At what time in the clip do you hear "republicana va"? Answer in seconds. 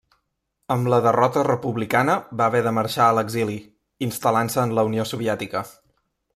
1.47-2.47